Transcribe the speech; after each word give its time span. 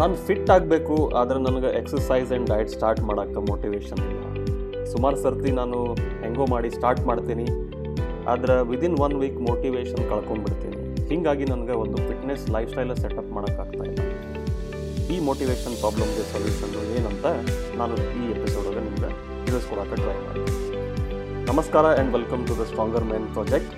ನಾನು 0.00 0.14
ಫಿಟ್ 0.26 0.50
ಆಗಬೇಕು, 0.52 0.94
ಆದರೆ 1.20 1.38
ನನಗೆ 1.46 1.70
ಎಕ್ಸಸೈಸ್ 1.78 2.30
ಆ್ಯಂಡ್ 2.32 2.46
ಡಯಟ್ 2.50 2.70
ಸ್ಟಾರ್ಟ್ 2.74 3.00
ಮಾಡೋಕ್ಕೆ 3.08 3.40
ಮೋಟಿವೇಶನ್ 3.48 3.98
ಇಲ್ಲ. 4.10 4.22
ಸುಮಾರು 4.92 5.16
ಸರ್ತಿ 5.24 5.50
ನಾನು 5.58 5.78
ಹೆಂಗೋ 6.22 6.44
ಮಾಡಿ 6.52 6.68
ಸ್ಟಾರ್ಟ್ 6.76 7.02
ಮಾಡ್ತೀನಿ, 7.08 7.44
ಆದ್ರೆ 8.32 8.54
ವಿದಿನ್ 8.70 8.96
ಒನ್ 9.06 9.14
ವೀಕ್ 9.22 9.36
ಮೋಟಿವೇಶನ್ 9.48 10.02
ಕಳ್ಕೊಂಡ್ಬಿಡ್ತೀನಿ. 10.12 10.78
ಹೀಗಾಗಿ 11.10 11.46
ನನಗೆ 11.52 11.74
ಒಂದು 11.82 11.96
ಫಿಟ್ನೆಸ್ 12.06 12.44
ಲೈಫ್ 12.54 12.70
ಸ್ಟೈಲ 12.74 12.94
ಸೆಟಪ್ 13.02 13.28
ಮಾಡೋಕ್ಕಾಗ್ತಾ 13.38 13.82
ಇಲ್ಲ. 13.90 14.00
ಈ 15.14 15.18
ಮೋಟಿವೇಶನ್ 15.28 15.76
ಪ್ರಾಬ್ಲಮ್ಗೆ 15.82 16.24
ಸೊಲ್ಯೂಷನ್ 16.32 16.72
ಏನಂತ 16.98 17.26
ನಾನು 17.80 17.96
ಈ 18.20 18.24
ಎಪಿಸೋಡಲ್ಲಿ 18.36 18.84
ನಿಮಗೆ 18.88 19.10
ತಿಳಿಸ್ಕೊಡೋಕೆ 19.48 19.98
ಟ್ರೈ 20.04 20.16
ಮಾಡ್ತೀನಿ. 20.28 20.56
ನಮಸ್ಕಾರ 21.50 21.84
and 21.96 22.12
welcome 22.16 22.44
to 22.50 22.56
the 22.62 22.68
stronger 22.70 23.06
men 23.12 23.28
project 23.36 23.74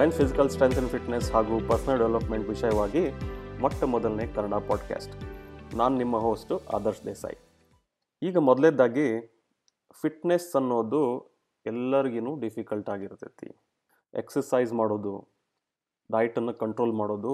men 0.00 0.14
physical 0.20 0.50
strength 0.56 0.76
and 0.78 0.92
fitness 0.96 1.30
ಹಾಗೂ 1.36 1.56
ಪರ್ಸನಲ್ 1.72 2.00
ಡೆವಲಪ್ಮೆಂಟ್ 2.04 2.46
ವಿಷಯವಾಗಿ 2.54 3.04
ಮೊಟ್ಟ 3.62 3.84
ಮೊದಲನೇ 3.84 4.24
ಕನ್ನಡ 4.26 4.56
ಪಾಡ್ಕ್ಯಾಸ್ಟ್ 4.68 5.14
ನಾನು 5.74 5.94
ನಿಮ್ಮ 5.96 6.16
ಹೋಸ್ಟು 6.24 6.54
ಆದರ್ಶ್ 6.76 7.04
ದೇಸಾಯಿ. 7.04 7.36
ಈಗ 8.22 8.36
ಮೊದಲೇದಾಗಿ 8.38 9.06
ಫಿಟ್ನೆಸ್ 10.00 10.56
ಅನ್ನೋದು 10.56 11.00
ಎಲ್ಲರಿಗೂ 11.66 12.32
ಡಿಫಿಕಲ್ಟ್ 12.40 12.90
ಆಗಿರ್ತೈತಿ. 12.90 13.48
ಎಕ್ಸಸೈಸ್ 14.14 14.72
ಮಾಡೋದು 14.72 15.14
ಡಯಟನ್ನು 16.10 16.54
ಕಂಟ್ರೋಲ್ 16.54 16.92
ಮಾಡೋದು 16.92 17.32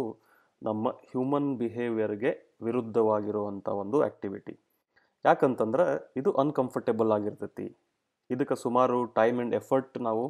ನಮ್ಮ 0.63 0.91
ಹ್ಯೂಮನ್ 1.11 1.51
ಬಿಹೇವಿಯರ್ಗೆ 1.57 2.33
ವಿರುದ್ಧವಾಗಿರುವಂಥ 2.63 3.69
ಒಂದು 3.83 4.01
ಆ್ಯಕ್ಟಿವಿಟಿ 4.03 4.57
ಯಾಕಂತಂದ್ರೆ 5.25 6.13
ಇದು 6.17 6.33
ಅನ್ಕಂಫರ್ಟೇಬಲ್ 6.33 7.13
ಆಗಿರ್ತೈತಿ. 7.13 7.69
ಇದಕ್ಕೆ 8.31 8.55
ಸುಮಾರು 8.63 9.07
ಟೈಮ್ 9.21 9.37
ಆ್ಯಂಡ್ 9.37 9.55
ಎಫರ್ಟ್ 9.55 9.99
ನಾವು 10.01 10.25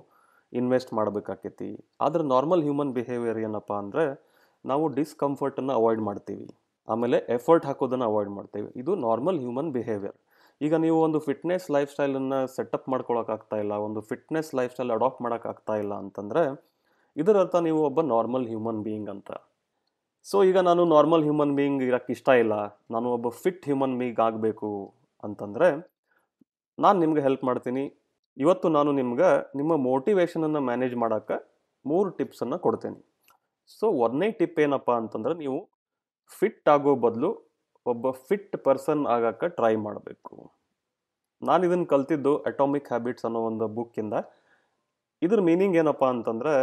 ಇನ್ವೆಸ್ಟ್ 0.52 0.92
ಮಾಡಬೇಕಾಕೈತಿ. 0.92 1.70
ಆದ್ರೆ 2.00 2.24
ನಾರ್ಮಲ್ 2.24 2.62
ಹ್ಯೂಮನ್ 2.62 2.92
ಬಿಹೇವಿಯರ್ 2.92 3.38
ಏನಪ್ಪ 3.38 3.72
ಅಂದರೆ 3.72 4.31
ನಾವು 4.70 4.84
ಡಿಸ್ಕಂಫರ್ಟನ್ನು 4.98 5.72
ಅವಾಯ್ಡ್ 5.80 6.02
ಮಾಡ್ತೀವಿ. 6.08 6.46
ಆಮೇಲೆ 6.92 7.18
ಎಫರ್ಟ್ 7.36 7.66
ಹಾಕೋದನ್ನು 7.68 8.06
ಅವಾಯ್ಡ್ 8.10 8.32
ಮಾಡ್ತೀವಿ. 8.38 8.68
ಇದು 8.82 8.92
ನಾರ್ಮಲ್ 9.06 9.38
ಹ್ಯೂಮನ್ 9.44 9.70
ಬಿಹೇವಿಯರ್ 9.76 10.18
ಈಗ 10.66 10.74
ನೀವು 10.84 10.98
ಒಂದು 11.06 11.18
ಫಿಟ್ನೆಸ್ 11.26 11.64
ಲೈಫ್ 11.74 11.90
ಸ್ಟೈಲನ್ನು 11.94 12.40
ಸೆಟಪ್ 12.56 12.88
ಮಾಡ್ಕೊಳಕ್ಕಾಗ್ತಾ 12.92 13.56
ಇಲ್ಲ, 13.62 13.74
ಒಂದು 13.86 14.00
ಫಿಟ್ನೆಸ್ 14.10 14.50
ಲೈಫ್ 14.58 14.72
ಸ್ಟೈಲ್ 14.74 14.92
ಅಡಾಪ್ಟ್ 14.96 15.22
ಮಾಡೋಕ್ಕಾಗ್ತಾ 15.24 15.74
ಇಲ್ಲ 15.82 15.94
ಅಂತಂದರೆ, 16.02 16.42
ಇದರರ್ಥ 17.16 17.56
ನೀವು 17.66 17.80
ಒಬ್ಬ 17.88 18.00
ನಾರ್ಮಲ್ 18.12 18.44
ಹ್ಯೂಮನ್ 18.50 18.82
ಬೀಯಿಂಗ್ 18.86 19.08
ಅಂತ. 19.14 19.30
ಸೊ 20.26 20.36
ಈಗ 20.50 20.58
ನಾನು 20.68 20.82
ನಾರ್ಮಲ್ 20.92 21.24
ಹ್ಯೂಮನ್ 21.28 21.54
ಬೀಯಿಂಗ್ 21.58 21.82
ಇರೋಕ್ಕೆ 21.88 22.12
ಇಷ್ಟ 22.16 22.28
ಇಲ್ಲ, 22.42 22.54
ನಾನು 22.94 23.08
ಒಬ್ಬ 23.16 23.28
ಫಿಟ್ 23.42 23.64
ಹ್ಯೂಮನ್ 23.70 23.96
ಬೀಯಿಂಗ್ 24.00 24.20
ಆಗಬೇಕು 24.26 24.70
ಅಂತಂದರೆ, 25.26 25.70
ನಾನು 26.78 26.96
ನಿಮ್ಗೆ 27.04 27.22
ಹೆಲ್ಪ್ 27.26 27.44
ಮಾಡ್ತೀನಿ. 27.48 27.84
ಇವತ್ತು 28.36 28.68
ನಾನು 28.76 28.90
ನಿಮ್ಗೆ 29.00 29.30
ನಿಮ್ಮ 29.60 29.72
ಮೋಟಿವೇಶನನ್ನು 29.88 30.60
ಮ್ಯಾನೇಜ್ 30.68 30.94
ಮಾಡೋಕ್ಕೆ 31.04 31.36
ಮೂರು 31.84 32.10
ಟಿಪ್ಸನ್ನು 32.18 32.58
ಕೊಡ್ತೀನಿ. 32.66 33.00
ಸೊ 33.70 33.86
ಒಂದನೇ 34.04 34.28
ಟಿಪ್ 34.38 34.58
ಏನಪ್ಪ 34.64 34.90
ಅಂತಂದ್ರೆ 35.00 35.34
ನೀವು 35.42 35.58
ಫಿಟ್ 36.38 36.68
ಆಗೋ 36.74 36.92
ಬದಲು 37.06 37.30
ಒಬ್ಬ 37.86 38.10
ಫಿಟ್ 38.26 38.56
ಪರ್ಸನ್ 38.66 39.02
ಆಗಕ್ಕೆ 39.14 39.48
ಟ್ರೈ 39.58 39.74
ಮಾಡಬೇಕು. 39.86 40.34
ನಾನು 41.42 41.62
ಇದನ್ನು 41.68 41.86
ಕಲ್ತಿದ್ದು 41.92 42.32
ಅಟಾಮಿಕ್ 42.50 42.88
ಹ್ಯಾಬಿಟ್ಸ್ 42.92 43.26
ಅನ್ನೋ 43.28 43.40
ಒಂದು 43.50 43.66
ಬುಕ್ಕಿಂದ 43.76 44.14
ಇದ್ರ 45.22 45.40
ಮೀನಿಂಗ್ 45.48 45.76
ಏನಪ್ಪ 45.82 46.04
ಅಂತಂದ್ರೆ 46.14 46.54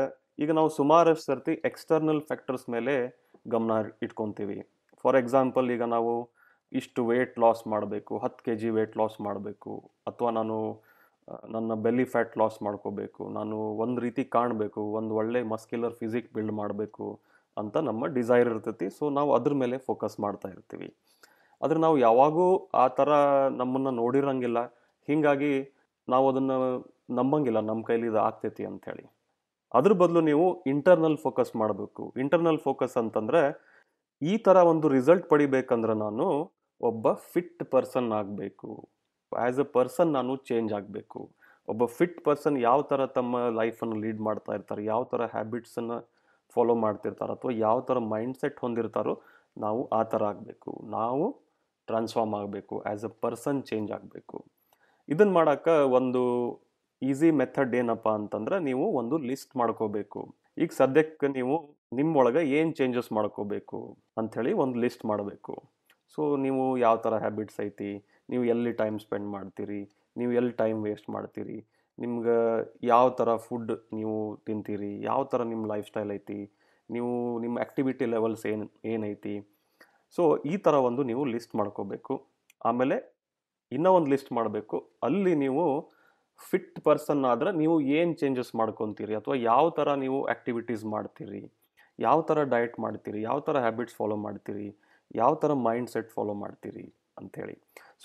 ಈಗ 0.43 0.51
ನಾವು 0.57 0.69
ಸುಮಾರಷ್ಟು 0.79 1.25
ಸರ್ತಿ 1.29 1.53
ಎಕ್ಸ್ಟರ್ನಲ್ 1.69 2.21
ಫ್ಯಾಕ್ಟರ್ಸ್ 2.29 2.67
ಮೇಲೆ 2.75 2.93
ಗಮನ 3.53 3.71
ಇಟ್ಕೊತೀವಿ. 4.05 4.59
ಫಾರ್ 5.03 5.17
ಎಕ್ಸಾಂಪಲ್ 5.21 5.67
ಈಗ 5.75 5.83
ನಾವು 5.95 6.13
ಇಷ್ಟು 6.71 7.01
ವೇಟ್ 7.11 7.35
ಲಾಸ್ 7.43 7.61
ಮಾಡಬೇಕು, 7.73 8.13
ಹತ್ತು 8.23 8.43
ಕೆ 8.45 8.53
ಜಿ 8.61 8.69
ವೇಟ್ 8.77 8.95
ಲಾಸ್ 9.01 9.17
ಮಾಡಬೇಕು, 9.27 9.73
ಅಥವಾ 10.09 10.31
ನಾನು 10.39 10.57
ನನ್ನ 11.55 11.71
ಬೆಲ್ಲಿ 11.85 12.05
ಫ್ಯಾಟ್ 12.13 12.35
ಲಾಸ್ 12.41 12.57
ಮಾಡ್ಕೋಬೇಕು, 12.67 13.21
ನಾನು 13.37 13.55
ಒಂದು 13.83 13.99
ರೀತಿ 14.05 14.23
ಕಾಣಬೇಕು, 14.37 14.81
ಒಂದು 14.99 15.13
ಒಳ್ಳೆ 15.21 15.39
ಮಸ್ಕ್ಯುಲರ್ 15.53 15.95
ಫಿಸಿಕ್ 16.01 16.29
ಬಿಲ್ಡ್ 16.35 16.55
ಮಾಡಬೇಕು 16.61 17.07
ಅಂತ 17.57 17.77
ನಮ್ಮ 17.89 18.07
ಡಿಸೈರ್ 18.17 18.49
ಇರ್ತೈತಿ. 18.53 18.87
ಸೊ 18.97 19.05
ನಾವು 19.17 19.29
ಅದ್ರ 19.37 19.53
ಮೇಲೆ 19.61 19.77
ಫೋಕಸ್ 19.89 20.15
ಮಾಡ್ತಾ 20.25 20.49
ಇರ್ತೀವಿ. 20.55 20.89
ಆದರೆ 21.61 21.79
ನಾವು 21.85 21.95
ಯಾವಾಗೂ 22.07 22.45
ಆ 22.83 22.85
ಥರ 22.99 23.09
ನಮ್ಮನ್ನು 23.61 23.91
ನೋಡಿರಂಗಿಲ್ಲ. 24.01 24.59
ಹೀಗಾಗಿ 25.07 25.53
ನಾವು 26.07 26.25
ಅದನ್ನು 26.31 26.57
ನಂಬಂಗಿಲ್ಲ 27.19 27.59
ನಮ್ಮ 27.69 27.81
ಕೈಲಿ 27.89 28.07
ಇದು 28.11 28.19
ಆಗ್ತೈತಿ 28.27 28.63
ಅಂಥೇಳಿ 28.69 29.05
ಅದ್ರ 29.77 29.93
ಬದಲು 30.01 30.21
ನೀವು 30.29 30.45
ಇಂಟರ್ನಲ್ 30.73 31.17
ಫೋಕಸ್ 31.23 31.51
ಮಾಡಬೇಕು. 31.61 32.03
ಇಂಟರ್ನಲ್ 32.23 32.59
ಫೋಕಸ್ 32.67 32.95
ಅಂತಂದರೆ 33.01 33.41
ಈ 34.21 34.33
ಥರ 34.45 34.57
ಒಂದು 34.71 34.87
ರಿಸಲ್ಟ್ 34.95 35.25
ಪಡಿಬೇಕಂದ್ರೆ 35.33 35.93
ನಾನು 36.05 36.25
ಒಬ್ಬ 36.81 37.11
ಫಿಟ್ 37.33 37.63
ಪರ್ಸನ್ 37.73 38.09
ಆಗಬೇಕು. 38.19 38.69
ಆ್ಯಸ್ 39.43 39.59
ಎ 39.63 39.67
ಪರ್ಸನ್ 39.77 40.11
ನಾನು 40.17 40.33
ಚೇಂಜ್ 40.49 40.71
ಆಗಬೇಕು. 40.77 41.19
ಒಬ್ಬ 41.71 41.85
ಫಿಟ್ 41.97 42.19
ಪರ್ಸನ್ 42.27 42.55
ಯಾವ 42.67 42.79
ಥರ 42.91 43.01
ತಮ್ಮ 43.17 43.41
ಲೈಫನ್ನು 43.61 43.97
ಲೀಡ್ 44.03 44.21
ಮಾಡ್ತಾ 44.27 44.51
ಇರ್ತಾರೆ, 44.57 44.81
ಯಾವ 44.91 45.01
ಥರ 45.11 45.21
ಹ್ಯಾಬಿಟ್ಸನ್ನು 45.35 45.97
ಫಾಲೋ 46.55 46.75
ಮಾಡ್ತಿರ್ತಾರೆ 46.85 47.31
ಅಥವಾ 47.37 47.51
ಯಾವ 47.65 47.79
ಥರ 47.89 47.97
ಮೈಂಡ್ 48.13 48.39
ಸೆಟ್ 48.41 48.59
ಹೊಂದಿರ್ತಾರೋ 48.65 49.13
ನಾವು 49.65 49.81
ಆ 49.99 50.01
ಥರ 50.13 50.23
ಆಗಬೇಕು. 50.33 50.71
ನಾವು 50.97 51.25
ಟ್ರಾನ್ಸ್ಫಾರ್ಮ್ 51.87 52.35
ಆಗಬೇಕು 52.39 52.75
ಆ್ಯಸ್ 52.89 53.05
ಎ 53.09 53.11
ಪರ್ಸನ್ 53.25 53.59
ಚೇಂಜ್ 53.69 53.89
ಆಗಬೇಕು. 53.97 54.37
ಇದನ್ನು 55.13 55.33
ಮಾಡೋಕ್ಕೆ 55.37 55.75
ಒಂದು 55.99 56.21
ಈಸಿ 57.01 57.29
ಮೆಥಡ್ 57.41 57.73
ಏನಪ್ಪ 57.81 58.07
ಅಂತಂದ್ರೆ 58.19 58.55
ನೀವು 58.69 58.85
ಒಂದು 59.01 59.15
ಲಿಸ್ಟ್ 59.29 59.53
ಮಾಡ್ಕೋಬೇಕು. 59.61 60.21
ಈಗ 60.63 60.71
ಸದ್ಯಕ್ಕೆ 60.81 61.27
ನೀವು 61.37 61.55
ನಿಮ್ಮೊಳಗೆ 61.99 62.41
ಏನು 62.57 62.71
ಚೇಂಜಸ್ 62.79 63.09
ಮಾಡ್ಕೋಬೇಕು 63.17 63.77
ಅಂಥೇಳಿ 64.21 64.51
ಒಂದು 64.63 64.77
ಲಿಸ್ಟ್ 64.83 65.03
ಮಾಡಬೇಕು. 65.11 65.53
ಸೊ 66.13 66.21
ನೀವು 66.45 66.63
ಯಾವ 66.85 66.95
ಥರ 67.05 67.13
ಹ್ಯಾಬಿಟ್ಸ್ 67.23 67.59
ಐತಿ? 67.67 67.91
ನೀವು 68.31 68.43
ಎಲ್ಲಿ 68.53 68.71
ಟೈಮ್ 68.81 68.97
ಸ್ಪೆಂಡ್ 69.05 69.27
ಮಾಡ್ತೀರಿ, 69.35 69.81
ನೀವು 70.19 70.31
ಎಲ್ಲಿ 70.39 70.53
ಟೈಮ್ 70.63 70.79
ವೇಸ್ಟ್ 70.87 71.09
ಮಾಡ್ತೀರಿ, 71.15 71.57
ನಿಮ್ಗೆ 71.97 72.37
ಯಾವ 72.93 73.05
ಥರ 73.19 73.29
ಫುಡ್ 73.45 73.71
ನೀವು 73.97 74.17
ತಿಂತೀರಿ, 74.47 74.91
ಯಾವ 75.09 75.21
ಥರ 75.31 75.43
ನಿಮ್ಮ 75.51 75.63
ಲೈಫ್ 75.73 75.87
ಸ್ಟೈಲ್ 75.91 76.11
ಐತಿ, 76.17 76.39
ನೀವು 76.95 77.13
ನಿಮ್ಮ 77.43 77.55
ಆ್ಯಕ್ಟಿವಿಟಿ 77.63 78.05
ಲೆವೆಲ್ಸ್ 78.15 78.43
ಏನು 78.51 78.67
ಏನೈತಿ 78.93 79.35
ಸೊ, 80.17 80.23
ಈ 80.51 80.55
ಥರ 80.65 80.75
ಒಂದು 80.89 81.01
ನೀವು 81.09 81.23
ಲಿಸ್ಟ್ 81.33 81.53
ಮಾಡ್ಕೋಬೇಕು. 81.59 82.13
ಆಮೇಲೆ 82.69 82.95
ಇನ್ನೂ 83.71 83.89
ಒಂದು 83.97 84.09
ಲಿಸ್ಟ್ 84.13 84.31
ಮಾಡಬೇಕು. 84.37 84.77
ಅಲ್ಲಿ 85.07 85.33
ನೀವು 85.45 85.63
ಫಿಟ್ 86.49 86.77
ಪರ್ಸನ್ 86.87 87.21
ಆದರೆ 87.31 87.49
ನೀವು 87.61 87.75
ಏನು 87.97 88.13
ಚೇಂಜಸ್ 88.21 88.51
ಮಾಡ್ಕೊತೀರಿ 88.59 89.13
ಅಥವಾ 89.19 89.35
ಯಾವ 89.49 89.65
ಥರ 89.79 89.89
ನೀವು 90.03 90.19
ಆ್ಯಕ್ಟಿವಿಟೀಸ್ 90.33 90.83
ಮಾಡ್ತೀರಿ, 90.93 91.41
ಯಾವ 91.99 92.17
ಥರ 92.29 92.39
ಡಯಟ್ 92.53 92.77
ಮಾಡ್ತೀರಿ, 92.85 93.19
ಯಾವ 93.29 93.39
ಥರ 93.47 93.57
ಹ್ಯಾಬಿಟ್ಸ್ 93.65 93.97
ಫಾಲೋ 93.99 94.17
ಮಾಡ್ತೀರಿ, 94.25 94.67
ಯಾವ 95.21 95.33
ಥರ 95.43 95.51
ಮೈಂಡ್ 95.67 95.91
ಸೆಟ್ 95.95 96.11
ಫಾಲೋ 96.17 96.35
ಮಾಡ್ತೀರಿ 96.43 96.85
ಅಂಥೇಳಿ. 97.21 97.55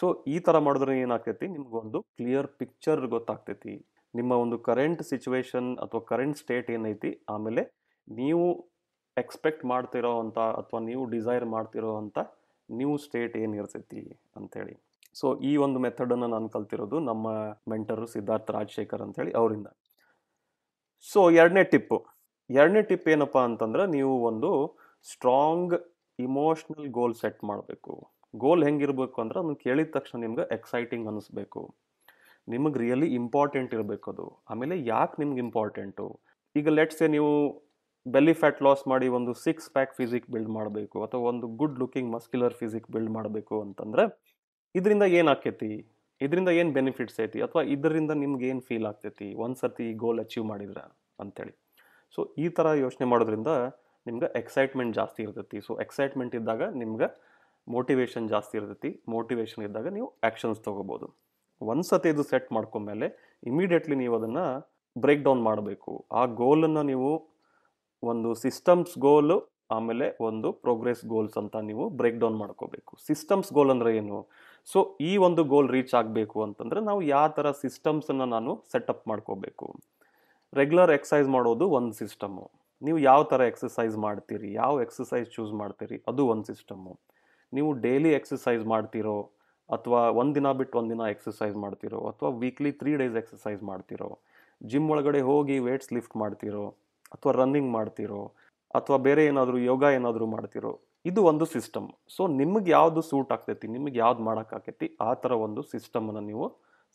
ಸೊ 0.00 0.06
ಈ 0.34 0.36
ಥರ 0.46 0.56
ಮಾಡಿದ್ರೆ 0.66 0.94
ಏನಾಗ್ತೈತಿ? 1.04 1.46
ನಿಮ್ಗೊಂದು 1.56 1.98
ಕ್ಲಿಯರ್ 2.18 2.48
ಪಿಕ್ಚರ್ 2.60 3.02
ಗೊತ್ತಾಗ್ತೈತಿ. 3.16 3.74
ನಿಮ್ಮ 4.14 4.32
ಒಂದು 4.44 4.56
ಕರೆಂಟ್ 4.68 5.02
ಸಿಚುವೇಶನ್ 5.10 5.68
ಅಥವಾ 5.84 6.02
ಕರೆಂಟ್ 6.12 6.38
ಸ್ಟೇಟ್ 6.42 6.68
ಏನೈತಿ? 6.76 7.10
ಆಮೇಲೆ 7.34 7.62
ನೀವು 8.08 8.46
ಎಕ್ಸ್ಪೆಕ್ಟ್ 9.16 9.64
ಮಾಡ್ತಿರೋ 9.72 10.12
ಅಂಥ 10.22 10.38
ಅಥವಾ 10.60 10.80
ನೀವು 10.88 11.02
ಡಿಸೈರ್ 11.14 11.46
ಮಾಡ್ತಿರೋ 11.54 11.92
ಅಂಥ 12.02 12.18
ನ್ಯೂ 12.68 12.92
ಸ್ಟೇಟ್ 13.04 13.34
ಏನಿರ್ತೈತಿ 13.44 14.00
ಅಂಥೇಳಿ 14.38 14.74
ಸೊ 15.16 15.26
ಈ 15.48 15.52
ಒಂದು 15.64 15.78
ಮೆಥಡನ್ನು 15.84 16.28
ನಾನು 16.34 16.48
ಕಲ್ತಿರೋದು 16.54 16.98
ನಮ್ಮ 17.08 17.26
ಮೆಂಟರು 17.72 18.06
ಸಿದ್ಧಾರ್ಥ 18.14 18.50
ರಾಜಶೇಖರ್ 18.56 19.02
ಅಂಥೇಳಿ 19.06 19.32
ಅವರಿಂದ. 19.40 19.68
ಸೊ 21.06 21.20
ಎರಡನೇ 21.40 21.62
ಟಿಪ್ಪು 21.72 21.98
ಎರಡನೇ 22.50 22.82
ಟಿಪ್ 22.88 23.06
ಏನಪ್ಪ 23.14 23.38
ಅಂತಂದ್ರೆ 23.48 23.84
ನೀವು 23.96 24.14
ಒಂದು 24.30 24.50
ಸ್ಟ್ರಾಂಗ್ 25.06 25.74
ಇಮೋಷ್ನಲ್ 26.18 26.88
ಗೋಲ್ 26.98 27.14
ಸೆಟ್ 27.22 27.40
ಮಾಡಬೇಕು. 27.50 27.94
ಗೋಲ್ 28.34 28.62
ಹೆಂಗಿರಬೇಕು 28.66 29.18
ಅಂದ್ರೆ 29.22 29.38
ಅದನ್ನು 29.40 29.58
ಕೇಳಿದ 29.64 29.90
ತಕ್ಷಣ 29.96 30.18
ನಿಮ್ಗೆ 30.24 30.44
ಎಕ್ಸೈಟಿಂಗ್ 30.56 31.06
ಅನ್ನಿಸ್ಬೇಕು 31.10 31.60
ನಿಮಗೆ 32.48 32.78
ರಿಯಲಿ 32.82 33.08
ಇಂಪಾರ್ಟೆಂಟ್ 33.20 33.72
ಇರಬೇಕು 33.76 34.06
ಅದು. 34.12 34.26
ಆಮೇಲೆ 34.50 34.74
ಯಾಕೆ 34.92 35.16
ನಿಮ್ಗೆ 35.22 35.40
ಇಂಪಾರ್ಟೆಂಟು 35.46 36.06
ಈಗ 36.56 36.68
ಲೆಟ್ಸ್ 36.78 37.02
ಎ 37.04 37.08
ನೀವು 37.16 37.30
ಬೆಲ್ಲಿ 38.06 38.34
ಫ್ಯಾಟ್ 38.40 38.60
ಲಾಸ್ 38.66 38.82
ಮಾಡಿ 38.92 39.06
ಒಂದು 39.18 39.32
ಸಿಕ್ಸ್ 39.44 39.68
ಪ್ಯಾಕ್ 39.76 39.92
ಫಿಸಿಕ್ 40.00 40.26
ಬಿಲ್ಡ್ 40.34 40.50
ಮಾಡಬೇಕು 40.58 40.96
ಅಥವಾ 41.04 41.22
ಒಂದು 41.30 41.46
good 41.60 41.78
looking 41.82 42.10
muscular 42.14 42.54
physique 42.60 42.88
build 42.94 43.12
ಮಾಡಬೇಕು 43.16 43.56
ಅಂತಂದ್ರೆ 43.66 44.04
ಇದರಿಂದ 44.74 45.04
ಏನು 45.18 45.30
ಆಕೈತಿ? 45.34 45.70
ಇದರಿಂದ 46.20 46.50
ಏನು 46.60 46.70
ಬೆನಿಫಿಟ್ಸ್ 46.78 47.18
ಐತಿ? 47.24 47.38
ಅಥವಾ 47.46 47.62
ಇದರಿಂದ 47.74 48.12
ನಿಮ್ಗೆ 48.22 48.46
ಏನು 48.52 48.62
ಫೀಲ್ 48.68 48.86
ಆಗ್ತೈತಿ? 48.90 49.28
ಒಂದು 49.44 49.56
ಸರ್ತಿ 49.62 49.84
ಈ 49.90 49.94
ಗೋಲ್ 50.02 50.20
ಅಚೀವ್ 50.24 50.46
ಮಾಡಿದ್ರೆ 50.52 50.82
ಅಂಥೇಳಿ 51.18 51.54
ಸೊ 52.14 52.20
ಈ 52.44 52.48
ಥರ 52.56 52.66
ಯೋಚನೆ 52.84 53.06
ಮಾಡೋದ್ರಿಂದ 53.12 53.52
ನಿಮ್ಗೆ 54.06 54.28
ಎಕ್ಸೈಟ್ಮೆಂಟ್ 54.40 54.92
ಜಾಸ್ತಿ 54.98 55.20
ಇರ್ತೈತಿ. 55.26 55.58
ಸೊ 55.66 55.72
ಎಕ್ಸೈಟ್ಮೆಂಟ್ 55.84 56.34
ಇದ್ದಾಗ 56.40 56.62
ನಿಮ್ಗೆ 56.82 57.08
ಮೋಟಿವೇಶನ್ 57.66 58.26
ಜಾಸ್ತಿ 58.28 58.54
ಇರ್ತೈತಿ. 58.58 58.90
ಮೋಟಿವೇಶನ್ 59.08 59.64
ಇದ್ದಾಗ 59.64 59.88
ನೀವು 59.96 60.08
ಆ್ಯಕ್ಷನ್ಸ್ 60.26 60.60
ತೊಗೋಬೋದು. 60.66 61.06
ಒಂದು 61.60 61.82
ಸತಿ 61.82 62.08
ಇದು 62.14 62.22
ಸೆಟ್ 62.30 62.48
ಮಾಡ್ಕೊಂಡ್ಮೇಲೆ 62.52 63.06
ಇಮಿಡಿಯೇಟ್ಲಿ 63.50 63.96
ನೀವು 64.02 64.14
ಅದನ್ನು 64.18 64.44
ಬ್ರೇಕ್ 64.96 65.22
ಡೌನ್ 65.24 65.42
ಮಾಡಬೇಕು. 65.42 65.92
ಆ 66.12 66.24
ಗೋಲನ್ನು 66.40 66.82
ನೀವು 66.82 67.10
ಒಂದು 68.02 68.34
ಸಿಸ್ಟಮ್ಸ್ 68.34 68.98
ಗೋಲು, 68.98 69.36
ಆಮೇಲೆ 69.70 70.06
ಒಂದು 70.28 70.52
ಪ್ರೋಗ್ರೆಸ್ 70.64 71.02
ಗೋಲ್ಸ್ 71.12 71.36
ಅಂತ 71.42 71.56
ನೀವು 71.56 71.84
ಬ್ರೇಕ್ 72.00 72.18
ಡೌನ್ 72.18 72.36
ಮಾಡ್ಕೋಬೇಕು. 72.36 72.92
ಸಿಸ್ಟಮ್ಸ್ 73.06 73.52
ಗೋಲ್ 73.52 73.70
ಅಂದರೆ 73.70 73.96
ಏನು? 73.96 74.18
ಸೊ, 74.72 74.96
ಈ 75.00 75.16
ಒಂದು 75.16 75.44
ಗೋಲ್ 75.44 75.68
ರೀಚ್ 75.76 75.94
ಆಗಬೇಕು 76.00 76.42
ಅಂತಂದರೆ 76.42 76.80
ನಾವು 76.80 77.02
ಯಾವ 77.02 77.28
ಥರ 77.28 77.50
ಸಿಸ್ಟಮ್ಸನ್ನು 77.50 78.26
ನಾನು 78.34 78.52
ಸೆಟಪ್ 78.72 79.08
ಮಾಡ್ಕೋಬೇಕು. 79.08 79.66
ರೆಗ್ಯುಲರ್ 80.52 80.92
ಎಕ್ಸಸೈಸ್ 80.98 81.28
ಮಾಡೋದು 81.28 81.66
ಒಂದು 81.78 81.94
ಸಿಸ್ಟಮು. 82.02 82.44
ನೀವು 82.82 82.98
ಯಾವ 82.98 83.22
ಥರ 83.32 83.40
ಎಕ್ಸಸೈಸ್ 83.52 83.96
ಮಾಡ್ತೀರಿ? 84.06 84.52
ಯಾವ 84.52 84.82
ಎಕ್ಸಸೈಸ್ 84.82 85.28
ಚೂಸ್ 85.30 85.52
ಮಾಡ್ತೀರಿ? 85.62 86.02
ಅದು 86.12 86.22
ಒಂದು 86.26 86.44
ಸಿಸ್ಟಮು. 86.44 86.92
ನೀವು 87.56 87.70
ಡೈಲಿ 87.86 88.12
ಎಕ್ಸಸೈಸ್ 88.18 88.64
ಮಾಡ್ತಿರೋ 88.74 89.18
ಅಥವಾ 89.68 90.00
ದಿನ 90.38 90.48
ಬಿಟ್ಟು 90.60 90.78
ಒಂದಿನ 90.82 91.02
ಎಕ್ಸಸೈಸ್ 91.14 91.56
ಮಾಡ್ತಿರೋ 91.64 92.00
ಅಥವಾ 92.12 92.30
ವೀಕ್ಲಿ 92.42 92.72
ತ್ರೀ 92.80 92.92
ಡೇಸ್ 93.02 93.18
ಎಕ್ಸಸೈಸ್ 93.22 93.62
ಮಾಡ್ತಿರೋ 93.70 94.10
ಜಿಮ್ 94.60 94.88
ಒಳಗಡೆ 94.94 95.20
ಹೋಗಿ 95.28 95.56
ವೇಟ್ಸ್ 95.66 95.92
ಲಿಫ್ಟ್ 95.96 96.16
ಮಾಡ್ತಿರೋ 96.22 96.64
ಅಥವಾ 97.14 97.32
ರನ್ನಿಂಗ್ 97.40 97.70
ಮಾಡ್ತಿರೋ 97.78 98.22
ಅಥವಾ 98.78 98.96
ಬೇರೆ 99.06 99.22
ಏನಾದರೂ 99.30 99.58
ಯೋಗ 99.70 99.82
ಏನಾದರೂ 99.96 100.26
ಮಾಡ್ತಿರೋ, 100.34 100.72
ಇದು 101.04 101.20
ಒಂದು 101.30 101.44
ಸಿಸ್ಟಮ್ 101.54 101.88
ಸೊ 102.14 102.22
ನಿಮಗೆ 102.40 102.70
ಯಾವುದು 102.76 103.00
ಸೂಟ್ 103.10 103.32
ಆಗ್ತೈತಿ, 103.34 103.66
ನಿಮಗೆ 103.76 103.98
ಯಾವ್ದು 104.04 104.22
ಮಾಡೋಕ್ಕಾಗ್ತೈತಿ 104.28 104.86
ಆ 105.08 105.10
ಥರ 105.22 105.32
ಒಂದು 105.46 105.62
ಸಿಸ್ಟಮನ್ನು 105.72 106.22
ನೀವು 106.30 106.46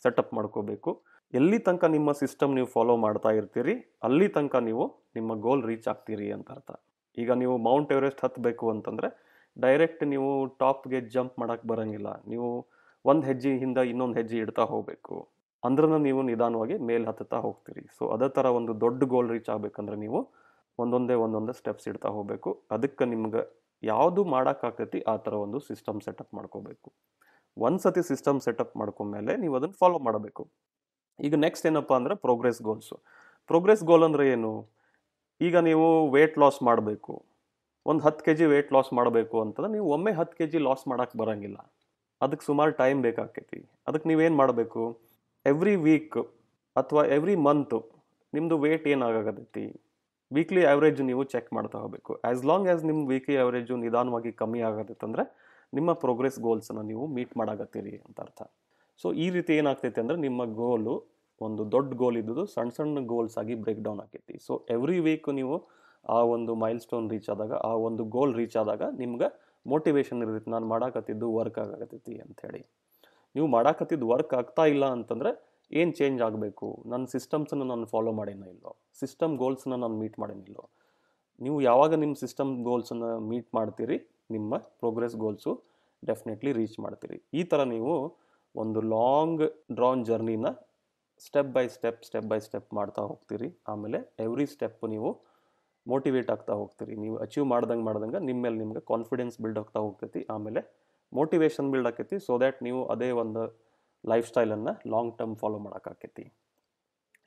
ಸೆಟಪ್ 0.06 0.33
ಮಾಡ್ಕೋಬೇಕು. 0.38 0.91
ಎಲ್ಲಿ 1.33 1.57
ತನಕ 1.67 1.85
ನಿಮ್ಮ 1.95 2.11
ಸಿಸ್ಟಮ್ 2.21 2.53
ನೀವು 2.57 2.69
ಫಾಲೋ 2.75 2.94
ಮಾಡ್ತಾ 3.06 3.31
ಇರ್ತೀರಿ, 3.39 3.75
ಅಲ್ಲಿ 4.07 4.27
ತನಕ 4.38 4.56
ನೀವು 4.69 4.85
ನಿಮ್ಮ 5.17 5.39
ಗೋಲ್ 5.45 5.63
ರೀಚ್ 5.71 5.88
ಆಗ್ತೀರಿ 5.94 6.27
ಅಂತ 6.38 6.50
ಅರ್ಥ. 6.57 6.71
ಈಗ 7.17 7.31
ನೀವು 7.41 7.56
ಮೌಂಟ್ 7.67 7.91
ಎವರೆಸ್ಟ್ 7.95 8.23
ಹತ್ತಬೇಕು 8.25 8.65
ಅಂತಂದರೆ 8.75 9.09
ಡೈರೆಕ್ಟ್ 9.65 10.03
ನೀವು 10.13 10.29
ಟಾಪ್ಗೆ 10.61 11.00
ಜಂಪ್ 11.15 11.35
ಮಾಡೋಕ್ಕೆ 11.41 11.67
ಬರೋಂಗಿಲ್ಲ. 11.71 12.09
ನೀವು 12.31 12.50
ಒಂದು 13.06 13.23
ಹೆಜ್ಜೆಯಿಂದ 13.29 13.79
ಇನ್ನೊಂದು 13.91 14.17
ಹೆಜ್ಜೆ 14.19 14.38
ಇಡ್ತಾ 14.45 14.63
ಹೋಗಬೇಕು. 14.71 15.15
ಅಂದ್ರೂ 15.67 15.97
ನೀವು 16.07 16.21
ನಿಧಾನವಾಗಿ 16.29 16.75
ಮೇಲೆ 16.89 17.06
ಹತ್ತುತ್ತಾ 17.09 17.38
ಹೋಗ್ತೀರಿ. 17.45 17.83
ಸೊ 17.97 18.03
ಅದೇ 18.15 18.27
ಥರ 18.38 18.45
ಒಂದು 18.59 18.73
ದೊಡ್ಡ 18.83 19.03
ಗೋಲ್ 19.13 19.29
ರೀಚ್ 19.35 19.50
ಆಗಬೇಕಂದ್ರೆ 19.56 19.97
ನೀವು 20.03 20.19
ಒಂದೊಂದೇ 20.79 21.15
ಒಂದೊಂದೇ 21.25 21.53
ಸ್ಟೆಪ್ಸ್ 21.61 21.88
ಇಡ್ತಾ 21.91 22.09
ಹೋಗಬೇಕು. 22.17 22.50
ಅದಕ್ಕೆ 22.75 23.06
ನಿಮ್ಗೆ 23.13 23.41
ಯಾವುದು 23.83 24.21
ಮಾಡೋಕ್ಕಾಗ್ತೈತಿ 24.35 25.00
ಆ 25.13 25.15
ಥರ 25.25 25.33
ಒಂದು 25.45 25.59
ಸಿಸ್ಟಮ್ 25.69 26.00
ಸೆಟಪ್ 26.06 26.31
ಮಾಡ್ಕೋಬೇಕು. 26.38 26.89
ಒಂದು 27.57 27.79
ಸತಿ 27.83 28.01
ಸಿಸ್ಟಮ್ 28.09 28.39
ಸೆಟಪ್ 28.45 28.73
ಮಾಡ್ಕೊಂಡ್ಮೇಲೆ 28.81 29.33
ನೀವು 29.44 29.53
ಅದನ್ನು 29.59 29.77
ಫಾಲೋ 29.81 30.00
ಮಾಡಬೇಕು. 30.07 30.44
ಈಗ 31.19 31.35
ನೆಕ್ಸ್ಟ್ 31.45 31.65
ಏನಪ್ಪ 31.69 31.91
ಅಂದರೆ 32.00 32.15
ಪ್ರೋಗ್ರೆಸ್ 32.25 32.59
ಗೋಲ್ಸು 32.67 32.95
ಪ್ರೋಗ್ರೆಸ್ 33.50 33.83
ಗೋಲ್ 33.89 34.06
ಅಂದರೆ 34.07 34.25
ಏನು? 34.35 34.51
ಈಗ 35.41 35.57
ನೀವು 35.69 35.88
ವೇಟ್ 36.15 36.35
ಲಾಸ್ 36.41 36.59
ಮಾಡಬೇಕು. 36.69 37.13
ಒಂದು 37.86 38.02
ಹತ್ತು 38.06 38.24
ಕೆ 38.26 38.34
ಜಿ 38.40 38.46
ವೆಯ್ಟ್ 38.54 38.72
ಲಾಸ್ 38.76 38.90
ಮಾಡಬೇಕು 39.00 39.36
ಅಂತಂದ್ರೆ 39.44 39.72
ನೀವು 39.76 39.88
ಒಮ್ಮೆ 39.96 40.12
ಹತ್ತು 40.20 40.36
ಕೆ 40.40 40.46
ಜಿ 40.52 40.60
ಲಾಸ್ 40.68 40.84
ಮಾಡೋಕ್ಕೆ 40.92 41.18
ಬರೋಂಗಿಲ್ಲ. 41.22 41.60
ಅದಕ್ಕೆ 42.22 42.46
ಸುಮಾರು 42.46 42.72
ಟೈಮ್ 42.81 43.00
ಬೇಕಾಗ್ತೈತಿ. 43.08 43.60
ಅದಕ್ಕೆ 43.88 44.08
ನೀವೇನು 44.10 44.36
ಮಾಡಬೇಕು? 44.42 44.84
ಎವ್ರಿ 45.46 45.76
ವೀಕ್ 45.86 46.20
ಅಥವಾ 46.76 47.04
ಎವ್ರಿ 47.18 47.36
ಮಂತು 47.48 47.80
ನಿಮ್ಮದು 48.34 48.58
ವೆಯ್ಟ್ 48.66 48.88
ಏನಾಗತೈತಿ 48.94 49.66
ವೀಕ್ಲಿ 50.31 50.64
ಆ್ಯಾವ್ರೇಜ್ 50.64 51.00
ನೀವು 51.10 51.24
ಚೆಕ್ 51.34 51.48
ಮಾಡ್ತಾ 51.58 51.78
ಹೋಗಬೇಕು. 51.84 52.12
ಆ್ಯಸ್ 52.28 52.44
ಲಾಂಗ್ 52.50 52.68
ಆ್ಯಸ್ 52.70 52.84
ನಿಮ್ಮ 52.90 53.02
ವೀಕ್ಲಿ 53.12 53.36
ಆ್ಯಾವ್ರೇಜು 53.36 53.76
ನಿಧಾನವಾಗಿ 53.84 54.31
ಕಮ್ಮಿ 54.42 54.60
ಆಗತ್ತಂದ್ರೆ 54.68 55.24
ನಿಮ್ಮ 55.74 55.94
ಪ್ರೋಗ್ರೆಸ್ 56.04 56.38
ಗೋಲ್ಸನ್ನು 56.48 56.84
ನೀವು 56.92 57.04
ಮೀಟ್ 57.16 57.34
ಮಾಡಾಕತ್ತೀರಿ 57.40 57.94
ಅಂತ 58.08 58.20
ಅರ್ಥ. 58.26 58.42
ಸೊ 59.02 59.08
ಈ 59.24 59.26
ರೀತಿ 59.36 59.54
ಏನಾಗ್ತೈತಿ 59.62 60.00
ಅಂದರೆ 60.04 60.18
ನಿಮ್ಮ 60.28 60.46
ಗೋಲು 60.62 60.96
ಒಂದು 61.42 61.64
ದೊಡ್ಡ 61.74 61.90
ಗೋಲ್ 62.02 62.18
ಇದ್ದುದು 62.22 62.44
ಸಣ್ಣ 62.54 62.72
ಸಣ್ಣ 62.78 63.02
ಗೋಲ್ಸ್ 63.12 63.38
ಆಗಿ 63.42 63.56
ಬ್ರೇಕ್ 63.64 63.81
ಡೌನ್ 63.88 64.02
ಆಕೈತಿ. 64.06 64.36
ಸೊ 64.48 64.54
ಎವ್ರಿ 64.76 65.00
ವೀಕ್ 65.08 65.30
ನೀವು 65.40 65.58
ಆ 66.16 66.19
ಒಂದು 66.36 66.51
ಮೈಲ್ 66.63 66.81
ಸ್ಟೋನ್ 66.86 67.07
ರೀಚ್ 67.13 67.30
ಆದಾಗ, 67.34 67.54
ಆ 67.69 67.72
ಒಂದು 67.88 68.04
ಗೋಲ್ 68.16 68.34
ರೀಚ್ 68.42 68.57
ಆದಾಗ 68.62 68.84
ನಿಮ್ಗೆ 69.01 69.28
ಮೋಟಿವೇಶನ್ 69.66 70.22
ಇರ್ತೈತಿ. 70.24 70.50
ನಾನು 70.56 70.68
ಮಾಡಾಕತ್ತಿದ್ದು 70.74 71.28
ವರ್ಕ್ 71.40 71.60
ಆಗಕತ್ತೈತಿ 71.63 72.13
ಅಂಥೇಳಿ 72.25 72.62
ನೀವು 73.36 73.48
ಮಾಡಾಕತ್ತಿದ್ದು 73.56 74.06
ವರ್ಕ್ 74.13 74.34
ಆಗ್ತಾ 74.40 74.63
ಇಲ್ಲ 74.74 74.86
ಅಂತಂದರೆ 74.98 75.31
ಏನು 75.72 75.92
ಚೇಂಜ್ 76.00 76.19
ಆಗಬೇಕು? 76.28 76.68
ನನ್ನ 76.92 77.06
ಸಿಸ್ಟಮ್ಸನ್ನು 77.16 77.66
ನಾನು 77.72 77.86
ಫಾಲೋ 77.92 78.12
ಮಾಡೇನೋ 78.19 78.48
ಇಲ್ಲೋ 78.54 78.72
ಸಿಸ್ಟಮ್ 79.01 79.34
ಗೋಲ್ಸನ್ನ 79.42 79.75
ನಾನು 79.84 79.98
ಮೀಟ್ 80.04 80.18
ಮಾಡೇನಿಲ್ಲೋ 80.22 80.63
ನೀವು 81.46 81.57
ಯಾವಾಗ 81.68 81.92
ನಿಮ್ಮ 82.04 82.16
ಸಿಸ್ಟಮ್ 82.24 82.52
ಗೋಲ್ಸನ್ನು 82.68 83.10
ಮೀಟ್ 83.31 83.50
ಮಾಡ್ತೀರಿ, 83.57 83.98
ನಿಮ್ಮ 84.36 84.57
ಪ್ರೋಗ್ರೆಸ್ 84.81 85.16
ಗೋಲ್ಸು 85.24 85.52
ಡೆಫಿನೆಟ್ಲಿ 86.04 86.52
ರೀಚ್ 86.62 86.78
ಮಾಡ್ತೀರಿ. 86.86 87.18
ಈ 87.40 87.44
ಥರ 87.52 87.62
ನೀವು 87.75 87.94
ಒಂದು 88.56 88.80
long 88.95 89.44
drawn 89.78 90.04
ಜರ್ನಿನ 90.10 90.48
step 91.25 91.52
by 91.56 91.63
step 91.75 92.02
step 92.07 92.28
by 92.31 92.40
step 92.48 92.69
ಮಾಡ್ತಾ 92.80 93.02
ಹೋಗ್ತೀರಿ. 93.12 93.50
ಆಮೇಲೆ 93.72 94.00
ಎವ್ರಿ 94.25 94.48
ಸ್ಟೆಪ್ 94.56 94.84
ನೀವು 94.94 95.10
ಮೋಟಿವೇಟ್ 95.91 96.30
ಆಗ್ತಾ 96.36 96.53
ಹೋಗ್ತೀರಿ. 96.62 96.94
ನೀವು 97.03 97.15
ಅಚೀವ್ 97.25 97.45
ಮಾಡ್ದಂಗೆ 97.53 97.86
ಮಾಡ್ದಂಗೆ 97.89 98.19
ನಿಮ್ಮ 98.27 98.39
ಮೇಲೆ 98.45 98.57
ನಿಮ್ಗೆ 98.63 98.81
ಕಾನ್ಫಿಡೆನ್ಸ್ 98.91 99.38
ಬಿಲ್ಡ್ 99.44 99.59
ಆಗ್ತಾ 99.63 99.80
ಹೋಗ್ತೈತಿ. 99.86 100.21
ಆಮೇಲೆ 100.36 100.62
ಮೋಟಿವೇಶನ್ 101.19 101.69
ಬಿಲ್ಡ್ 101.74 101.89
ಆಕೈತಿ. 101.91 102.18
ಸೊ 102.27 102.33
ದ್ಯಾಟ್ 102.44 102.59
ನೀವು 102.68 102.81
ಅದೇ 102.94 103.09
ಒಂದು 103.24 103.44
ಲೈಫ್ 104.03 104.27
ಸ್ಟೈಲನ್ನು 104.31 104.74
ಲಾಂಗ್ 104.94 105.13
ಟರ್ಮ್ 105.19 105.36
ಫಾಲೋ 105.41 105.57
ಮಾಡೋಕ್ಕಾಕೈತಿ 105.65 106.25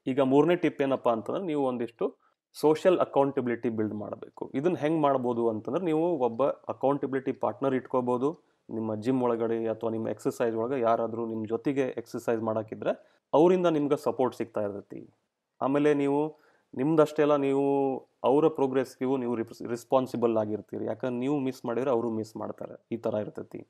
ಈಗ 0.06 0.20
ಮೂರನೇ 0.32 0.54
ಟಿಪ್ 0.62 0.80
ಏನಪ್ಪ 0.84 1.08
ಅಂತಂದ್ರೆ 1.16 1.44
ನೀವು 1.50 1.62
ಒಂದಿಷ್ಟು 1.70 2.04
ಸೋಷಿಯಲ್ 2.56 2.98
ಅಕೌಂಟಬಿಲಿಟಿ 3.04 3.68
ಬಿಲ್ಡ್ 3.78 3.96
ಮಾಡಬೇಕು. 4.00 4.44
ಇದನ್ನು 4.58 4.78
ಹೆಂಗೆ 4.84 5.00
ಮಾಡ್ಬೋದು 5.04 5.42
ಅಂತಂದ್ರೆ 5.52 5.82
ನೀವು 5.90 6.04
ಒಬ್ಬ 6.28 6.42
ಅಕೌಂಟಬಿಲಿಟಿ 6.72 7.32
ಪಾರ್ಟ್ನರ್ 7.44 7.74
ಇಟ್ಕೋಬೋದು. 7.78 8.28
ನಿಮ್ಮ 8.68 8.94
ಜಿಮ್ 9.04 9.20
ಒಳಗಡೆ 9.26 9.56
ಅಥವಾ 9.72 9.90
ನಿಮ್ಮ 9.96 10.06
ಎಕ್ಸಸೈಸ್ 10.14 10.56
ಒಳಗೆ 10.60 10.78
ಯಾರಾದರೂ 10.88 11.22
ನಿಮ್ಮ 11.32 11.42
ಜೊತೆಗೆ 11.52 11.84
ಎಕ್ಸಸೈಸ್ 12.00 12.42
ಮಾಡೋಕ್ಕಿದ್ರೆ 12.48 12.92
ಅವರಿಂದ 13.32 13.68
ನಿಮ್ಗೆ 13.76 13.98
ಸಪೋರ್ಟ್ 14.06 14.34
ಸಿಗ್ತಾ 14.40 14.62
ಇರ್ತೈತಿ. 14.66 15.00
ಆಮೇಲೆ 15.60 15.90
ನೀವು 16.02 16.20
ನಿಮ್ದಷ್ಟೆಲ್ಲ 16.80 17.34
ನೀವು 17.46 17.64
ಅವರ 18.28 18.48
ಪ್ರೋಗ್ರೆಸ್ಗೂ 18.58 19.14
ನೀವು 19.22 19.34
ರಿಸ್ಪಾನ್ಸಿಬಲ್ 19.74 20.36
ಆಗಿರ್ತೀರಿ. 20.42 20.84
ಯಾಕಂದ್ರೆ 20.90 21.18
ನೀವು 21.24 21.36
ಮಿಸ್ 21.46 21.62
ಮಾಡಿದ್ರೆ 21.68 21.90
ಅವರು 21.96 22.10
ಮಿಸ್ 22.18 22.34
ಮಾಡ್ತಾರೆ. 22.42 22.76
ಈ 22.94 22.98
ಥರ 23.04 23.14
ಇರ್ತೈತಿ. 23.24 23.60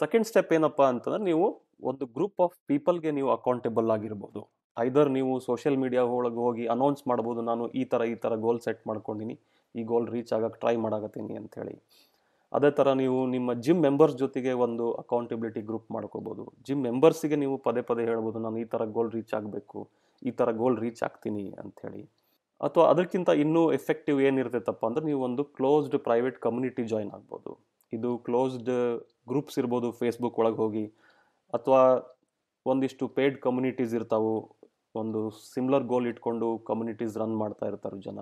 ಸೆಕೆಂಡ್ 0.00 0.26
ಸ್ಟೆಪ್ 0.30 0.50
ಏನಪ್ಪ 0.56 0.80
ಅಂತಂದ್ರೆ 0.92 1.22
ನೀವು 1.30 1.46
ಒಂದು 1.90 2.04
ಗ್ರೂಪ್ 2.16 2.40
ಆಫ್ 2.44 2.56
ಪೀಪಲ್ಗೆ 2.70 3.10
ನೀವು 3.18 3.30
ಅಕೌಂಟೇಬಲ್ 3.38 3.90
ಆಗಿರ್ಬೋದು. 3.96 4.40
ಐದರ್ 4.76 5.10
ನೀವು 5.18 5.32
ಸೋಷಿಯಲ್ 5.46 5.78
ಮೀಡಿಯಾ 5.82 6.02
ಒಳಗೆ 6.16 6.40
ಹೋಗಿ 6.46 6.64
ಅನೌನ್ಸ್ 6.74 7.02
ಮಾಡ್ಬೋದು, 7.10 7.40
ನಾನು 7.50 7.64
ಈ 7.80 7.82
ಥರ 7.92 8.02
ಈ 8.12 8.16
ಥರ 8.24 8.32
ಗೋಲ್ 8.44 8.60
ಸೆಟ್ 8.66 8.82
ಮಾಡ್ಕೊಂಡಿನಿ, 8.90 9.36
ಈ 9.74 9.82
ಗೋಲ್ 9.90 10.06
ರೀಚ್ 10.16 10.32
ಆಗಕ್ಕೆ 10.36 10.60
ಟ್ರೈ 10.64 10.74
ಮಾಡಾಕತ್ತೀನಿ 10.84 11.34
ಅಂಥೇಳಿ 11.40 11.74
ಅದೇ 12.56 12.70
ಥರ 12.76 12.88
ನೀವು 13.00 13.16
ನಿಮ್ಮ 13.32 13.54
ಜಿಮ್ 13.64 13.80
ಮೆಂಬರ್ಸ್ 13.86 14.14
ಜೊತೆಗೆ 14.20 14.52
ಒಂದು 14.66 14.84
ಅಕೌಂಟಬಿಲಿಟಿ 15.02 15.60
ಗ್ರೂಪ್ 15.70 15.88
ಮಾಡ್ಕೋಬೋದು. 15.96 16.44
ಜಿಮ್ 16.66 16.82
ಮೆಂಬರ್ಸಿಗೆ 16.88 17.36
ನೀವು 17.42 17.56
ಪದೇ 17.66 17.82
ಪದೇ 17.90 18.04
ಹೇಳ್ಬೋದು, 18.10 18.38
ನಾನು 18.44 18.58
ಈ 18.62 18.66
ಥರ 18.74 18.82
ಗೋಲ್ 18.96 19.10
ರೀಚ್ 19.16 19.34
ಆಗಬೇಕು, 19.38 19.80
ಈ 20.28 20.32
ಥರ 20.38 20.50
ಗೋಲ್ 20.60 20.78
ರೀಚ್ 20.84 21.02
ಆಗ್ತೀನಿ 21.08 21.44
ಅಂಥೇಳಿ 21.64 22.02
ಅಥವಾ 22.66 22.84
ಅದಕ್ಕಿಂತ 22.92 23.30
ಇನ್ನೂ 23.42 23.62
ಎಫೆಕ್ಟಿವ್ 23.78 24.18
ಏನಿರ್ತೈತಪ್ಪ 24.28 24.82
ಅಂದ್ರೆ 24.88 25.04
ನೀವು 25.08 25.20
ಒಂದು 25.28 25.42
ಕ್ಲೋಸ್ಡ್ 25.58 25.96
ಪ್ರೈವೇಟ್ 26.06 26.38
ಕಮ್ಯುನಿಟಿ 26.46 26.84
ಜಾಯ್ನ್ 26.92 27.12
ಆಗ್ಬೋದು. 27.16 27.50
ಇದು 27.92 28.10
ಕ್ಲೋಸ್ಡ್ 28.26 28.70
ಗ್ರೂಪ್ಸ್ 29.30 29.58
ಇರ್ಬೋದು 29.60 29.88
ಫೇಸ್ಬುಕ್ 30.00 30.38
ಒಳಗೆ 30.42 30.58
ಹೋಗಿ, 30.62 30.84
ಅಥವಾ 31.56 31.82
ಒಂದಿಷ್ಟು 32.66 33.04
ಪೇಯ್ಡ್ 33.16 33.38
ಕಮ್ಯುನಿಟೀಸ್ 33.46 33.92
ಇರ್ತಾವೆ, 33.98 34.34
ಒಂದು 35.02 35.20
ಸಿಮ್ಲರ್ 35.54 35.86
ಗೋಲ್ 35.92 36.08
ಇಟ್ಕೊಂಡು 36.12 36.48
ಕಮ್ಯುನಿಟೀಸ್ 36.70 37.14
ರನ್ 37.22 37.36
ಮಾಡ್ತಾ 37.42 37.66
ಇರ್ತಾರೆ 37.70 37.98
ಜನ, 38.08 38.20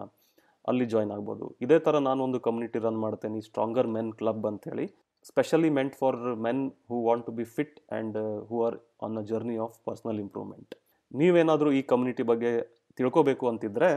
ಅಲ್ಲಿ 0.70 0.86
ಜಾಯ್ನ್ 0.92 1.12
ಆಗ್ಬೋದು. 1.16 1.46
ಇದೇ 1.64 1.78
ಥರ 1.86 1.96
ನಾನು 2.08 2.20
ಒಂದು 2.26 2.38
ಕಮ್ಯುನಿಟಿ 2.46 2.78
ರನ್ 2.86 3.00
ಮಾಡ್ತೇನೆ 3.06 3.40
ಸ್ಟ್ರಾಂಗರ್ 3.48 3.88
ಮೆನ್ 3.96 4.10
ಕ್ಲಬ್ 4.20 4.46
ಅಂತೇಳಿ. 4.50 4.86
Specially 5.30 5.70
meant 5.78 5.94
for 6.00 6.18
men 6.46 6.62
who 6.90 6.96
want 7.06 7.24
to 7.28 7.32
be 7.38 7.44
fit 7.56 7.76
and 7.94 8.16
who 8.48 8.56
are 8.66 8.76
on 9.06 9.16
a 9.20 9.24
journey 9.30 9.56
of 9.64 9.76
personal 9.88 10.20
improvement 10.24 10.74
ನೀವೇನಾದರೂ 11.20 11.70
ಈ 11.78 11.80
ಕಮ್ಯುನಿಟಿ 11.92 12.24
ಬಗ್ಗೆ 12.32 12.52
ತಿಳ್ಕೋಬೇಕು 12.98 13.44
ಅಂತಿದ್ರೆ 13.52 13.88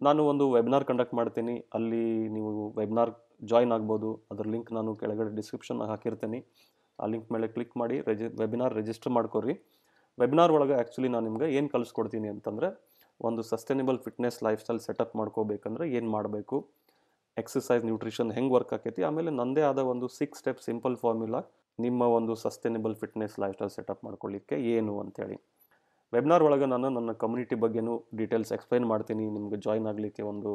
ನಾನು 0.00 0.20
ಒಂದು 0.30 0.44
ವೆಬಿನಾರ್ 0.56 0.84
ಕಂಡಕ್ಟ್ 0.90 1.14
ಮಾಡ್ತೀನಿ. 1.18 1.54
ಅಲ್ಲಿ 1.76 2.02
ನೀವು 2.34 2.50
ವೆಬಿನಾರ್ 2.80 3.12
ಜಾಯ್ನ್ 3.50 3.72
ಆಗ್ಬೋದು. 3.76 4.10
ಅದ್ರ 4.32 4.44
ಲಿಂಕ್ 4.54 4.70
ನಾನು 4.78 4.90
ಕೆಳಗಡೆ 5.02 5.30
ಡಿಸ್ಕ್ರಿಪ್ಷನ್ 5.38 5.80
ಹಾಕಿರ್ತೀನಿ. 5.92 6.40
ಆ 6.98 7.06
ಲಿಂಕ್ 7.12 7.30
ಮೇಲೆ 7.34 7.46
ಕ್ಲಿಕ್ 7.54 7.74
ಮಾಡಿ 7.82 7.96
ರೆಜಿ 8.08 8.26
ವೆಬಿನಾರ್ 8.42 8.74
ರಿಜಿಸ್ಟರ್ 8.80 9.12
ಮಾಡ್ಕೊರಿ. 9.16 9.54
ವೆಬಿನಾರ್ 10.18 10.52
ಒಳಗೆ 10.56 10.74
ಆ್ಯಕ್ಚುಲಿ 10.78 11.08
ನಾನು 11.14 11.24
ನಿಮ್ಗೆ 11.28 11.48
ಏನು 11.58 11.68
ಕಲಿಸ್ಕೊಡ್ತೀನಿ 11.74 12.28
ಅಂತಂದರೆ, 12.34 12.68
ಒಂದು 13.20 13.42
sustainable 13.50 13.98
fitness 14.06 14.38
life 14.46 14.60
style 14.64 14.80
setup 14.86 15.12
ಮಾಡ್ಕೋಬೇಕಂದ್ರೆ 15.20 15.84
ಏನು 15.98 16.08
ಮಾಡಬೇಕು? 16.16 16.56
ಎಕ್ಸಸೈಸ್ 17.36 17.84
ನ್ಯೂಟ್ರಿಷನ್ 17.88 18.30
ಹೆಂಗೆ 18.36 18.52
ವರ್ಕ್ 18.56 18.72
ಆಕೈತಿ? 18.76 19.02
ಆಮೇಲೆ 19.08 19.30
ನನ್ನದೇ 19.40 19.62
ಆದ 19.70 19.80
ಒಂದು 19.92 20.06
ಸಿಕ್ಸ್ 20.18 20.40
ಸ್ಟೆಪ್ 20.42 20.60
ಸಿಂಪಲ್ 20.68 20.96
ಫಾರ್ಮ್ಯುಲಾ 21.02 21.40
ನಿಮ್ಮ 21.78 22.02
ಒಂದು 22.18 22.34
sustainable 22.44 22.94
fitness 23.02 23.34
life 23.42 23.56
style 23.56 23.74
setup 23.78 24.02
ಮಾಡ್ಕೊಳ್ಳಿಕ್ಕೆ 24.06 24.56
ಏನು 24.74 24.94
ಅಂತೇಳಿ 25.02 25.36
ವೆಬಿನಾರ್ 26.14 26.44
ಒಳಗೆ 26.46 26.66
ನಾನು 26.72 26.88
ನನ್ನ 26.96 27.12
ಕಮ್ಯುನಿಟಿ 27.22 27.56
ಬಗ್ಗೆನೂ 27.64 27.94
ಡೀಟೇಲ್ಸ್ 28.18 28.52
ಎಕ್ಸ್ಪ್ಲೈನ್ 28.56 28.86
ಮಾಡ್ತೀನಿ. 28.92 29.24
ನಿಮಗೆ 29.36 29.58
ಜಾಯ್ನ್ 29.66 29.86
ಆಗಲಿಕ್ಕೆ 29.92 30.22
ಒಂದು 30.32 30.50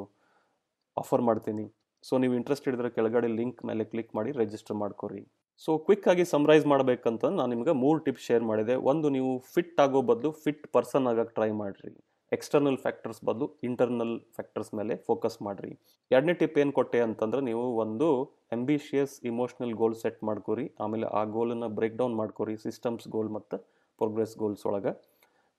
ಆಫರ್ 0.97 1.23
ಮಾಡ್ತೀನಿ. 1.29 1.65
ಸೊ 2.07 2.13
ನೀವು 2.21 2.33
ಇಂಟ್ರೆಸ್ಟ್ 2.39 2.67
ಇದ್ದರೆ 2.69 2.89
ಕೆಳಗಡೆ 2.97 3.29
ಲಿಂಕ್ 3.39 3.59
ಮೇಲೆ 3.69 3.83
ಕ್ಲಿಕ್ 3.91 4.13
ಮಾಡಿ 4.17 4.31
ರಿಜಿಸ್ಟರ್ 4.41 4.77
ಮಾಡ್ಕೊರಿ. 4.83 5.23
ಸೊ 5.63 5.71
ಕ್ವಿಕ್ 5.87 6.07
ಆಗಿ 6.11 6.23
ಸಮ್ರೈಸ್ 6.35 6.65
ಮಾಡಬೇಕಂತ 6.71 7.23
ನಾನು 7.39 7.49
ನಿಮ್ಗೆ 7.53 7.73
ಮೂರು 7.81 7.99
ಟಿಪ್ಸ್ 8.05 8.25
ಶೇರ್ 8.29 8.45
ಮಾಡಿದೆ. 8.51 8.75
ಒಂದು, 8.91 9.07
ನೀವು 9.15 9.31
ಫಿಟ್ 9.55 9.81
ಆಗೋ 9.83 9.99
ಬದಲು 10.11 10.31
ಫಿಟ್ 10.43 10.63
ಪರ್ಸನ್ 10.75 11.07
ಆಗಕ್ಕೆ 11.11 11.35
ಟ್ರೈ 11.37 11.51
ಮಾಡಿರಿ. 11.61 11.91
ಎಕ್ಸ್ಟರ್ನಲ್ 12.35 12.77
ಫ್ಯಾಕ್ಟರ್ಸ್ 12.83 13.21
ಬದಲು 13.29 13.45
ಇಂಟರ್ನಲ್ 13.67 14.13
ಫ್ಯಾಕ್ಟರ್ಸ್ 14.35 14.71
ಮೇಲೆ 14.79 14.93
ಫೋಕಸ್ 15.07 15.37
ಮಾಡಿರಿ. 15.47 15.71
ಎರಡನೇ 16.15 16.33
ಟಿಪ್ 16.41 16.57
ಏನು 16.61 16.73
ಕೊಟ್ಟೆ 16.79 16.99
ಅಂತಂದ್ರೆ 17.07 17.41
ನೀವು 17.49 17.63
ಒಂದು 17.83 18.07
ಅಂಬಿಷಿಯಸ್ 18.55 19.15
ಇಮೋಷ್ನಲ್ 19.31 19.73
ಗೋಲ್ 19.81 19.97
ಸೆಟ್ 20.03 20.21
ಮಾಡ್ಕೊರಿ. 20.29 20.65
ಆಮೇಲೆ 20.83 21.07
ಆ 21.19 21.23
ಗೋಲನ್ನು 21.37 21.69
ಬ್ರೇಕ್ 21.79 21.97
ಡೌನ್ 22.01 22.15
ಮಾಡ್ಕೊರಿ. 22.21 22.55
ಸಿಸ್ಟಮ್ಸ್ 22.65 23.07
ಗೋಲ್ 23.15 23.31
ಮತ್ತು 23.37 23.57
ಪ್ರೋಗ್ರೆಸ್ 24.01 24.35
ಗೋಲ್ಸ್ 24.43 24.63
ಒಳಗೆ. 24.71 24.93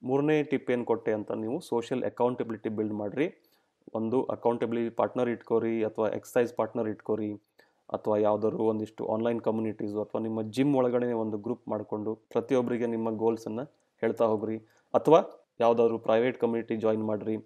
ಮೂರನೇ 0.09 0.37
ಟಿಪ್ 0.51 0.69
ಏನು 0.75 0.85
ಕೊಟ್ಟೆ 0.91 1.13
ಅಂತ 1.19 1.33
ನೀವು 1.43 1.57
ಸೋಷಿಯಲ್ 1.71 2.03
ಅಕೌಂಟಬಿಲಿಟಿ 2.11 2.71
ಬಿಲ್ಡ್ 2.79 2.97
ಮಾಡಿರಿ. 3.01 3.27
ಒಂದು 3.99 4.19
ಅಕೌಂಟಬಿಲಿಟಿ 4.35 4.93
ಪಾರ್ಟ್ನರ್ 5.01 5.31
ಇಟ್ಕೋರಿ 5.35 5.75
ಅಥವಾ 5.89 6.07
ಎಕ್ಸಸೈಸ್ 6.19 6.53
ಪಾರ್ಟ್ನರ್ 6.59 6.89
ಇಟ್ಕೋರಿ 6.95 7.31
ಅಥವಾ 7.97 8.17
ಯಾವುದಾದ್ರು 8.27 8.65
ಒಂದಿಷ್ಟು 8.73 9.03
ಆನ್ಲೈನ್ 9.15 9.41
ಕಮ್ಯುನಿಟೀಸು 9.47 9.99
ಅಥವಾ 10.05 10.21
ನಿಮ್ಮ 10.27 10.43
ಜಿಮ್ 10.57 10.73
ಒಳಗಡೆ 10.81 11.09
ಒಂದು 11.25 11.39
ಗ್ರೂಪ್ 11.47 11.65
ಮಾಡಿಕೊಂಡು 11.73 12.13
ಪ್ರತಿಯೊಬ್ಬರಿಗೆ 12.35 12.87
ನಿಮ್ಮ 12.95 13.09
ಗೋಲ್ಸನ್ನು 13.23 13.65
ಹೇಳ್ತಾ 14.03 14.27
ಹೋಗ್ರಿ. 14.33 14.57
ಅಥವಾ 14.95 15.21
ಯಾವುದಾದ್ರು 15.63 15.99
ಪ್ರೈವೇಟ್ 16.07 16.39
ಕಮ್ಯುನಿಟಿ 16.43 16.77
ಜಾಯಿನ್ 16.85 17.05
ಮಾಡಿರಿ. 17.11 17.37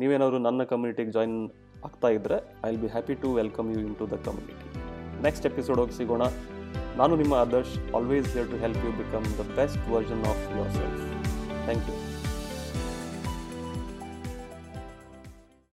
ನೀವೇನಾದರೂ 0.00 0.38
ನನ್ನ 0.46 0.62
ಕಮ್ಯುನಿಟಿಗೆ 0.72 1.12
ಜಾಯಿನ್ 1.16 1.38
ಆಗ್ತಾ 1.88 2.08
ಇದ್ದರೆ 2.16 2.36
I 2.66 2.70
will 2.70 2.82
be 2.84 2.90
happy 2.94 3.16
to 3.24 3.30
welcome 3.40 3.68
you 3.74 3.80
into 4.00 4.06
the 4.12 4.18
community 4.28 4.68
next 5.26 5.46
episode 5.50 5.80
ಹೋಗಿ 5.82 5.96
ಸಿಗೋಣ. 6.00 6.24
ನಾನು 7.00 7.12
ನಿಮ್ಮ 7.22 7.34
Adarsh 7.44 7.74
always 7.98 8.30
here 8.36 8.50
to 8.54 8.58
help 8.64 8.82
you 8.88 8.92
become 9.02 9.26
the 9.40 9.46
best 9.60 9.84
version 9.96 10.24
of 10.32 10.42
yourself 10.78 11.13
thank 11.66 11.88
you 11.90 12.03